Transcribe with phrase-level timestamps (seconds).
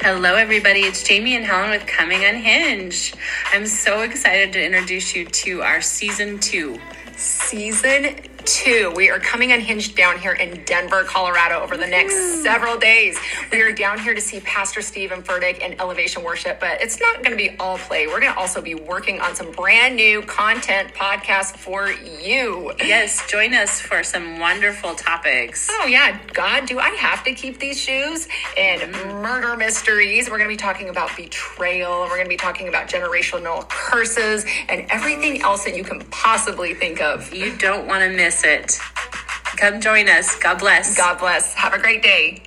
[0.00, 0.80] Hello, everybody.
[0.80, 3.16] It's Jamie and Helen with Coming Unhinged.
[3.52, 6.78] I'm so excited to introduce you to our season two.
[7.16, 8.14] Season
[8.46, 8.92] two.
[8.94, 13.18] We are coming unhinged down here in Denver, Colorado over the next several days.
[13.50, 17.24] We are down here to see Pastor Steven Furtick and Elevation Worship, but it's not
[17.24, 18.06] going to be all play.
[18.06, 22.72] We're going to also be working on some brand new content podcast for you.
[22.78, 25.68] Yes, join us for some wonderful topics.
[25.70, 26.18] Oh, yeah.
[26.32, 28.28] God, do I have to keep these shoes?
[28.56, 30.30] And murder mysteries.
[30.30, 32.02] We're going to be talking about betrayal.
[32.02, 36.74] We're going to be talking about generational curses and everything else that you can possibly
[36.74, 37.34] think of.
[37.34, 38.80] You don't want to miss it.
[39.56, 40.38] Come join us.
[40.38, 40.96] God bless.
[40.96, 41.54] God bless.
[41.54, 42.42] Have a great day.